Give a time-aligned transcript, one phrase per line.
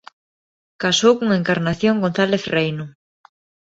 [0.81, 2.85] Casou con Encarnación González Reino.